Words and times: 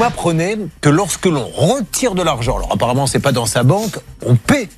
m'apprenez 0.00 0.56
que 0.80 0.88
lorsque 0.88 1.26
l'on 1.26 1.46
retire 1.46 2.14
de 2.14 2.22
l'argent, 2.22 2.56
alors 2.56 2.72
apparemment 2.72 3.06
c'est 3.06 3.18
pas 3.18 3.32
dans 3.32 3.44
sa 3.44 3.64
banque, 3.64 3.98
on 4.24 4.34
paie 4.34 4.68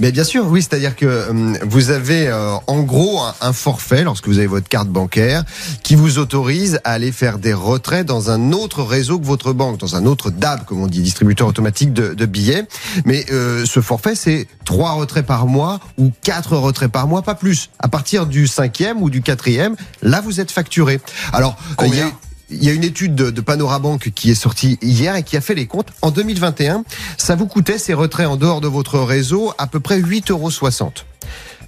mais 0.00 0.12
bien 0.12 0.24
sûr, 0.24 0.46
oui, 0.46 0.62
c'est-à-dire 0.62 0.96
que 0.96 1.06
euh, 1.06 1.54
vous 1.62 1.90
avez 1.90 2.28
euh, 2.28 2.54
en 2.66 2.82
gros 2.82 3.20
un, 3.40 3.52
forfait 3.52 4.04
lorsque 4.04 4.26
vous 4.26 4.38
avez 4.38 4.46
votre 4.46 4.68
carte 4.68 4.88
bancaire 4.88 5.44
qui 5.82 5.94
vous 5.94 6.18
autorise 6.18 6.80
à 6.84 6.92
aller 6.92 7.12
faire 7.12 7.38
des 7.38 7.52
retraits 7.52 8.04
dans 8.04 8.30
un 8.30 8.52
autre 8.52 8.82
réseau 8.82 9.18
que 9.18 9.24
votre 9.24 9.52
banque, 9.52 9.78
dans 9.78 9.96
un 9.96 10.06
autre 10.06 10.30
DAB, 10.30 10.64
comme 10.64 10.82
on 10.82 10.86
dit, 10.86 11.00
distributeur 11.00 11.46
automatique 11.46 11.92
de, 11.92 12.14
de 12.14 12.26
billets. 12.26 12.64
Mais 13.04 13.24
euh, 13.30 13.64
ce 13.64 13.80
forfait, 13.80 14.14
c'est 14.14 14.46
trois 14.64 14.92
retraits 14.92 15.26
par 15.26 15.46
mois 15.46 15.80
ou 15.96 16.10
quatre 16.22 16.56
retraits 16.56 16.90
par 16.90 17.06
mois, 17.06 17.22
pas 17.22 17.34
plus. 17.34 17.70
À 17.78 17.88
partir 17.88 18.26
du 18.26 18.46
cinquième 18.46 19.02
ou 19.02 19.10
du 19.10 19.22
quatrième, 19.22 19.76
là, 20.02 20.20
vous 20.20 20.40
êtes 20.40 20.50
facturé. 20.50 21.00
Alors, 21.32 21.56
il 21.84 21.94
y 21.94 22.00
a 22.00 22.10
il 22.50 22.64
y 22.64 22.68
a 22.68 22.72
une 22.72 22.84
étude 22.84 23.14
de, 23.14 23.30
de 23.30 23.40
Panorabank 23.40 24.10
qui 24.14 24.30
est 24.30 24.34
sortie 24.34 24.78
hier 24.82 25.16
et 25.16 25.22
qui 25.22 25.36
a 25.36 25.40
fait 25.40 25.54
les 25.54 25.66
comptes. 25.66 25.88
En 26.02 26.10
2021, 26.10 26.84
ça 27.16 27.36
vous 27.36 27.46
coûtait 27.46 27.78
ces 27.78 27.94
retraits 27.94 28.26
en 28.26 28.36
dehors 28.36 28.60
de 28.60 28.68
votre 28.68 28.98
réseau 28.98 29.52
à 29.58 29.66
peu 29.66 29.80
près 29.80 30.00
8,60 30.00 30.30
euros 30.30 30.50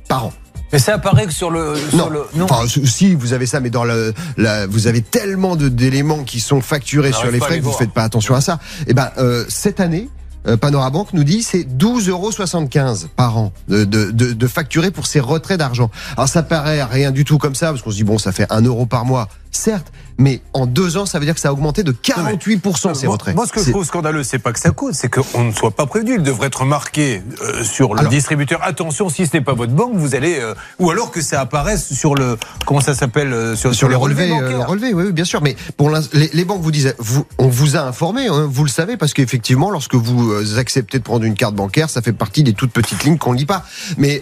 par 0.09 0.27
an. 0.27 0.33
Mais 0.73 0.79
ça 0.79 0.95
apparaît 0.95 1.27
que 1.27 1.33
sur 1.33 1.51
le. 1.51 1.75
non. 1.95 2.09
non. 2.35 2.47
Enfin, 2.49 2.67
si 2.67 3.15
vous 3.15 3.33
avez 3.33 3.47
ça, 3.47 3.59
mais 3.61 3.71
dans 3.71 3.85
le, 3.85 4.15
la, 4.37 4.67
vous 4.67 4.87
avez 4.87 5.03
tellement 5.03 5.57
d'éléments 5.57 6.23
qui 6.23 6.39
sont 6.39 6.61
facturés 6.61 7.13
sur 7.13 7.31
les 7.31 7.41
frais 7.41 7.59
que 7.59 7.65
vous 7.65 7.73
faites 7.73 7.93
pas 7.93 8.05
attention 8.05 8.35
à 8.35 8.41
ça. 8.41 8.61
Et 8.81 8.91
eh 8.91 8.95
ben 8.95 9.11
euh, 9.19 9.45
cette 9.49 9.81
année, 9.81 10.09
euh, 10.47 10.57
Panorabank 10.57 11.13
nous 11.13 11.25
dit 11.25 11.43
c'est 11.43 11.65
12,75 11.65 12.09
euros 12.11 13.09
par 13.17 13.37
an 13.37 13.53
de, 13.69 13.85
de, 13.85 14.11
de, 14.13 14.33
de 14.33 14.47
facturer 14.47 14.91
pour 14.91 15.07
ces 15.07 15.19
retraits 15.19 15.59
d'argent. 15.59 15.91
Alors 16.17 16.29
ça 16.29 16.43
paraît 16.43 16.83
rien 16.85 17.11
du 17.11 17.25
tout 17.25 17.39
comme 17.39 17.55
ça 17.55 17.71
parce 17.71 17.83
qu'on 17.83 17.91
se 17.91 17.97
dit 17.97 18.05
bon 18.05 18.19
ça 18.19 18.33
fait 18.33 18.47
1 18.51 18.63
euro 18.63 18.87
par 18.87 19.05
mois 19.05 19.29
certes, 19.51 19.93
mais 20.21 20.43
en 20.53 20.67
deux 20.67 20.99
ans, 20.99 21.07
ça 21.07 21.19
veut 21.19 21.25
dire 21.25 21.35
que 21.35 21.41
ça 21.41 21.49
a 21.49 21.53
augmenté 21.53 21.83
de 21.83 21.93
48% 21.93 22.95
ces 22.95 23.07
retraits. 23.07 23.35
Moi, 23.35 23.47
ce 23.47 23.53
que 23.53 23.63
je 23.63 23.71
trouve 23.71 23.85
scandaleux, 23.85 24.23
c'est 24.23 24.39
pas 24.39 24.53
que 24.53 24.61
ça 24.61 24.71
coûte, 24.71 24.95
c'est 24.95 25.09
qu'on 25.09 25.45
ne 25.45 25.53
soit 25.53 25.71
pas 25.71 25.87
prévenu. 25.87 26.17
Il 26.17 26.23
devrait 26.23 26.49
être 26.49 26.67
marqué 26.67 27.23
euh, 27.43 27.65
sur 27.65 27.95
le 27.95 28.07
distributeur. 28.09 28.61
Attention, 28.63 29.09
si 29.09 29.27
ce 29.27 29.37
n'est 29.37 29.43
pas 29.43 29.55
votre 29.55 29.73
banque, 29.73 29.95
vous 29.95 30.15
allez, 30.15 30.39
euh, 30.39 30.55
ou 30.79 30.91
alors 30.91 31.11
que 31.11 31.23
ça 31.23 31.41
apparaisse 31.41 31.93
sur 31.95 32.15
le, 32.15 32.37
comment 32.67 32.81
ça 32.81 32.95
s'appelle, 32.95 33.33
euh, 33.33 33.57
sur, 33.57 33.75
sur, 33.75 33.89
les 33.89 33.95
relevés, 33.95 34.31
relevés, 34.33 34.93
oui, 34.93 35.11
bien 35.13 35.25
sûr. 35.25 35.41
Mais 35.41 35.57
pour 35.79 35.91
les, 35.91 36.31
les, 36.35 36.45
banques 36.45 36.61
vous 36.61 36.71
disent, 36.71 36.95
vous, 36.99 37.25
on 37.39 37.49
vous 37.49 37.77
a 37.77 37.81
informé, 37.81 38.27
hein, 38.27 38.47
vous 38.47 38.65
le 38.65 38.71
savez, 38.71 38.99
parce 38.99 39.15
qu'effectivement, 39.15 39.71
lorsque 39.71 39.95
vous 39.95 40.59
acceptez 40.59 40.99
de 40.99 41.03
prendre 41.05 41.25
une 41.25 41.35
carte 41.35 41.55
bancaire, 41.55 41.89
ça 41.89 42.03
fait 42.03 42.13
partie 42.13 42.43
des 42.43 42.53
toutes 42.53 42.73
petites 42.73 43.05
lignes 43.05 43.19
qu'on 43.19 43.33
lit 43.33 43.47
pas. 43.47 43.65
Mais 43.97 44.21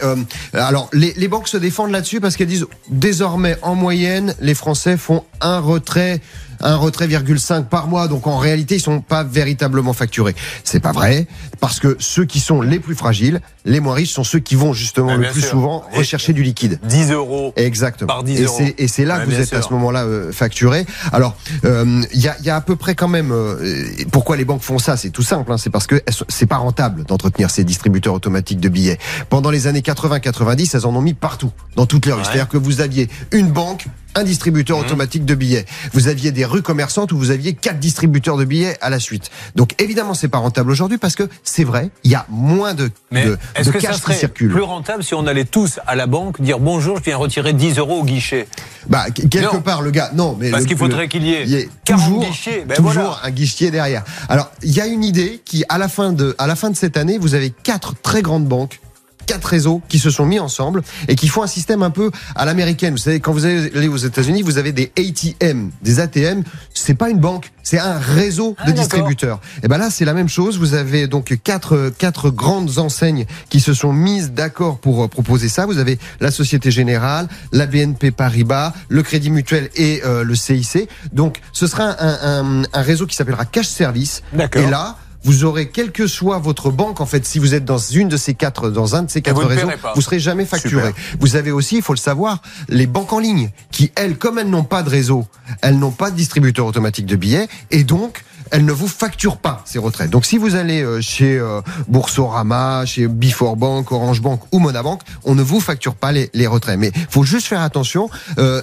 alors, 0.52 0.88
les, 0.92 1.12
les 1.16 1.28
banques 1.28 1.48
se 1.48 1.56
défendent 1.56 1.90
là-dessus 1.90 2.20
parce 2.20 2.36
qu'elles 2.36 2.46
disent, 2.46 2.66
désormais, 2.88 3.56
en 3.62 3.74
moyenne, 3.74 4.34
les 4.40 4.54
Français 4.54 4.96
font 4.96 5.17
un 5.40 5.60
retrait 5.60 6.20
un 6.60 6.76
retrait 6.76 7.06
virgule 7.06 7.40
5 7.40 7.68
par 7.68 7.88
mois. 7.88 8.08
Donc 8.08 8.26
en 8.26 8.38
réalité, 8.38 8.76
ils 8.76 8.80
sont 8.80 9.00
pas 9.00 9.24
véritablement 9.24 9.92
facturés. 9.92 10.34
C'est 10.64 10.80
pas 10.80 10.92
vrai 10.92 11.26
parce 11.60 11.80
que 11.80 11.96
ceux 11.98 12.24
qui 12.24 12.40
sont 12.40 12.60
les 12.60 12.78
plus 12.78 12.94
fragiles, 12.94 13.40
les 13.64 13.80
moins 13.80 13.94
riches 13.94 14.12
sont 14.12 14.24
ceux 14.24 14.38
qui 14.38 14.54
vont 14.54 14.72
justement 14.72 15.14
le 15.16 15.30
plus 15.30 15.42
souvent 15.42 15.84
rechercher 15.92 16.32
du 16.32 16.42
liquide. 16.42 16.78
10 16.84 17.12
euros. 17.12 17.52
Exactement. 17.56 18.08
Par 18.08 18.22
10 18.22 18.42
euros. 18.42 18.60
Et 18.78 18.88
c'est 18.88 19.04
là 19.04 19.20
que 19.20 19.30
vous 19.30 19.40
êtes 19.40 19.52
à 19.52 19.62
ce 19.62 19.72
moment-là 19.72 20.04
euh, 20.04 20.32
facturé. 20.32 20.86
Alors, 21.12 21.36
euh, 21.64 22.02
il 22.12 22.20
y, 22.20 22.28
a, 22.28 22.36
y, 22.42 22.50
a, 22.50 22.56
à 22.56 22.60
peu 22.60 22.76
près 22.76 22.94
quand 22.94 23.08
même. 23.08 23.32
Euh, 23.32 23.86
pourquoi 24.10 24.36
les 24.36 24.44
banques 24.44 24.62
font 24.62 24.78
ça? 24.78 24.96
C'est 24.96 25.10
tout 25.10 25.22
simple. 25.22 25.52
Hein, 25.52 25.58
c'est 25.58 25.70
parce 25.70 25.86
que 25.86 26.02
c'est 26.28 26.46
pas 26.46 26.56
rentable 26.56 27.04
d'entretenir 27.04 27.50
ces 27.50 27.64
distributeurs 27.64 28.14
automatiques 28.14 28.60
de 28.60 28.68
billets. 28.68 28.98
Pendant 29.28 29.50
les 29.50 29.66
années 29.66 29.80
80-90, 29.80 30.76
elles 30.76 30.86
en 30.86 30.94
ont 30.94 31.02
mis 31.02 31.14
partout, 31.14 31.50
dans 31.76 31.86
toutes 31.86 32.06
les 32.06 32.12
rues. 32.12 32.22
C'est-à-dire 32.24 32.48
que 32.48 32.56
vous 32.56 32.80
aviez 32.80 33.08
une 33.32 33.48
banque 33.48 33.86
un 34.14 34.24
distributeur 34.24 34.78
mmh. 34.78 34.84
automatique 34.84 35.24
de 35.24 35.34
billets. 35.34 35.66
Vous 35.92 36.08
aviez 36.08 36.32
des 36.32 36.44
rues 36.48 36.62
commerçantes 36.62 37.12
où 37.12 37.18
vous 37.18 37.30
aviez 37.30 37.54
quatre 37.54 37.78
distributeurs 37.78 38.36
de 38.36 38.44
billets 38.44 38.76
à 38.80 38.90
la 38.90 38.98
suite. 38.98 39.30
Donc 39.54 39.74
évidemment, 39.80 40.14
c'est 40.14 40.28
pas 40.28 40.38
rentable 40.38 40.70
aujourd'hui 40.70 40.98
parce 40.98 41.14
que 41.14 41.28
c'est 41.44 41.64
vrai, 41.64 41.90
il 42.04 42.10
y 42.10 42.14
a 42.14 42.26
moins 42.28 42.74
de, 42.74 42.90
Mais 43.10 43.24
de, 43.24 43.38
est-ce 43.54 43.70
que 43.70 43.80
ça 43.80 43.92
serait 43.92 44.28
Plus 44.28 44.60
rentable 44.62 45.04
si 45.04 45.14
on 45.14 45.26
allait 45.26 45.44
tous 45.44 45.80
à 45.86 45.94
la 45.94 46.06
banque 46.06 46.40
dire 46.40 46.58
bonjour, 46.58 46.98
je 46.98 47.04
viens 47.04 47.16
retirer 47.16 47.52
10 47.52 47.78
euros 47.78 48.00
au 48.00 48.04
guichet? 48.04 48.48
Bah 48.88 49.06
quelque 49.10 49.58
part, 49.58 49.82
le 49.82 49.90
gars, 49.90 50.10
non, 50.14 50.36
mais 50.38 50.50
parce 50.50 50.64
qu'il 50.64 50.76
faudrait 50.76 51.08
qu'il 51.08 51.24
y 51.24 51.34
ait, 51.34 51.68
toujours, 51.84 52.24
ben 52.66 52.76
toujours 52.76 53.20
un 53.22 53.30
guichet 53.30 53.70
derrière. 53.70 54.04
Alors 54.28 54.50
il 54.62 54.72
y 54.72 54.80
a 54.80 54.86
une 54.86 55.04
idée 55.04 55.40
qui, 55.44 55.64
à 55.68 55.78
la 55.78 55.88
fin 55.88 56.12
de, 56.12 56.34
à 56.38 56.46
la 56.46 56.56
fin 56.56 56.70
de 56.70 56.76
cette 56.76 56.96
année, 56.96 57.18
vous 57.18 57.34
avez 57.34 57.50
quatre 57.50 57.94
très 58.00 58.22
grandes 58.22 58.46
banques 58.46 58.80
quatre 59.28 59.44
réseaux 59.44 59.82
qui 59.88 59.98
se 59.98 60.10
sont 60.10 60.24
mis 60.24 60.40
ensemble 60.40 60.82
et 61.06 61.14
qui 61.14 61.28
font 61.28 61.42
un 61.42 61.46
système 61.46 61.82
un 61.82 61.90
peu 61.90 62.10
à 62.34 62.46
l'américaine. 62.46 62.92
Vous 62.94 62.98
savez, 62.98 63.20
quand 63.20 63.32
vous 63.32 63.44
allez 63.44 63.86
aux 63.86 63.98
États-Unis, 63.98 64.40
vous 64.40 64.56
avez 64.56 64.72
des 64.72 64.90
ATM, 64.98 65.70
des 65.82 66.00
ATM. 66.00 66.42
C'est 66.72 66.94
pas 66.94 67.10
une 67.10 67.18
banque, 67.18 67.52
c'est 67.62 67.78
un 67.78 67.98
réseau 67.98 68.56
de 68.66 68.70
ah, 68.70 68.72
distributeurs. 68.72 69.40
Et 69.62 69.68
ben 69.68 69.76
là, 69.76 69.90
c'est 69.90 70.06
la 70.06 70.14
même 70.14 70.30
chose. 70.30 70.58
Vous 70.58 70.72
avez 70.72 71.06
donc 71.08 71.36
quatre 71.44 71.92
quatre 71.98 72.30
grandes 72.30 72.78
enseignes 72.78 73.26
qui 73.50 73.60
se 73.60 73.74
sont 73.74 73.92
mises 73.92 74.32
d'accord 74.32 74.78
pour 74.78 75.04
euh, 75.04 75.08
proposer 75.08 75.50
ça. 75.50 75.66
Vous 75.66 75.78
avez 75.78 75.98
la 76.20 76.30
Société 76.30 76.70
Générale, 76.70 77.28
la 77.52 77.66
BNP 77.66 78.10
Paribas, 78.10 78.72
le 78.88 79.02
Crédit 79.02 79.30
Mutuel 79.30 79.68
et 79.76 80.00
euh, 80.06 80.24
le 80.24 80.34
CIC. 80.34 80.88
Donc, 81.12 81.40
ce 81.52 81.66
sera 81.66 82.02
un, 82.02 82.62
un, 82.62 82.62
un 82.72 82.82
réseau 82.82 83.06
qui 83.06 83.14
s'appellera 83.14 83.44
Cash 83.44 83.68
Service. 83.68 84.22
Et 84.54 84.70
là 84.70 84.96
vous 85.24 85.44
aurez 85.44 85.68
quelle 85.68 85.92
que 85.92 86.06
soit 86.06 86.38
votre 86.38 86.70
banque 86.70 87.00
en 87.00 87.06
fait 87.06 87.24
si 87.26 87.38
vous 87.38 87.54
êtes 87.54 87.64
dans 87.64 87.78
une 87.78 88.08
de 88.08 88.16
ces 88.16 88.34
quatre 88.34 88.70
dans 88.70 88.94
un 88.94 89.02
de 89.02 89.10
ces 89.10 89.20
quatre 89.22 89.44
réseaux 89.44 89.68
vous 89.94 90.00
serez 90.00 90.20
jamais 90.20 90.44
facturé. 90.44 90.92
Vous 91.20 91.36
avez 91.36 91.50
aussi 91.50 91.76
il 91.76 91.82
faut 91.82 91.92
le 91.92 91.98
savoir 91.98 92.40
les 92.68 92.86
banques 92.86 93.12
en 93.12 93.18
ligne 93.18 93.50
qui 93.70 93.90
elles 93.96 94.16
comme 94.16 94.38
elles 94.38 94.50
n'ont 94.50 94.64
pas 94.64 94.82
de 94.82 94.90
réseau 94.90 95.26
elles 95.62 95.78
n'ont 95.78 95.90
pas 95.90 96.10
de 96.10 96.16
distributeur 96.16 96.66
automatique 96.66 97.06
de 97.06 97.16
billets 97.16 97.48
et 97.70 97.84
donc 97.84 98.24
elle 98.50 98.64
ne 98.64 98.72
vous 98.72 98.88
facture 98.88 99.36
pas 99.38 99.62
ces 99.64 99.78
retraites. 99.78 100.10
Donc 100.10 100.24
si 100.24 100.38
vous 100.38 100.54
allez 100.54 100.82
euh, 100.82 101.00
chez 101.00 101.38
euh, 101.38 101.60
Boursorama, 101.88 102.84
chez 102.86 103.08
Before 103.08 103.56
Bank, 103.56 103.90
Orange 103.92 104.20
Bank 104.20 104.40
ou 104.52 104.58
Monabank, 104.58 105.00
on 105.24 105.34
ne 105.34 105.42
vous 105.42 105.60
facture 105.60 105.94
pas 105.94 106.12
les, 106.12 106.30
les 106.34 106.46
retraits. 106.46 106.78
Mais 106.78 106.92
faut 107.10 107.24
juste 107.24 107.46
faire 107.46 107.60
attention. 107.60 108.10
Euh, 108.38 108.62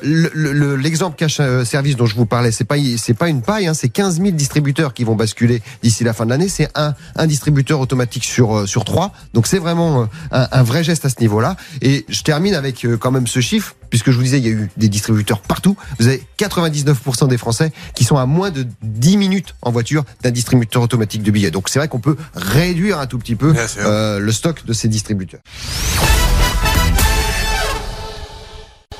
L'exemple 0.77 1.15
cash 1.15 1.37
euh, 1.39 1.65
service 1.65 1.95
dont 1.95 2.05
je 2.05 2.15
vous 2.15 2.25
parlais, 2.25 2.51
c'est 2.51 2.63
pas 2.63 2.75
c'est 2.97 3.13
pas 3.13 3.29
une 3.29 3.41
paille, 3.41 3.67
hein, 3.67 3.73
c'est 3.73 3.89
15 3.89 4.17
000 4.17 4.31
distributeurs 4.31 4.93
qui 4.93 5.03
vont 5.03 5.15
basculer 5.15 5.61
d'ici 5.81 6.03
la 6.03 6.13
fin 6.13 6.25
de 6.25 6.29
l'année. 6.31 6.49
C'est 6.49 6.69
un, 6.75 6.93
un 7.15 7.27
distributeur 7.27 7.79
automatique 7.79 8.25
sur 8.25 8.67
sur 8.67 8.85
trois. 8.85 9.11
Donc 9.33 9.47
c'est 9.47 9.59
vraiment 9.59 10.07
un, 10.31 10.47
un, 10.51 10.63
vrai 10.63 10.83
geste 10.83 11.05
à 11.05 11.09
ce 11.09 11.19
niveau-là. 11.19 11.55
Et 11.81 12.05
je 12.09 12.21
termine 12.21 12.53
avec 12.53 12.85
quand 12.99 13.11
même 13.11 13.27
ce 13.27 13.39
chiffre 13.39 13.75
puisque 13.95 14.11
je 14.11 14.17
vous 14.17 14.23
disais, 14.23 14.39
il 14.39 14.45
y 14.45 14.49
a 14.49 14.51
eu 14.51 14.69
des 14.75 14.89
distributeurs 14.89 15.39
partout. 15.39 15.77
Vous 15.99 16.07
avez 16.09 16.21
99% 16.37 17.29
des 17.29 17.37
Français 17.37 17.71
qui 17.93 18.03
sont 18.03 18.17
à 18.17 18.25
moins 18.25 18.51
de 18.51 18.67
10 18.81 19.15
minutes 19.15 19.55
en 19.61 19.71
voiture 19.71 20.03
d'un 20.21 20.31
distributeur 20.31 20.81
automatique 20.81 21.23
de 21.23 21.31
billets. 21.31 21.49
Donc 21.49 21.69
c'est 21.69 21.79
vrai 21.79 21.87
qu'on 21.87 22.01
peut 22.01 22.17
réduire 22.35 22.99
un 22.99 23.07
tout 23.07 23.17
petit 23.17 23.35
peu 23.35 23.53
euh, 23.77 24.19
le 24.19 24.31
stock 24.33 24.65
de 24.65 24.73
ces 24.73 24.89
distributeurs. 24.89 25.39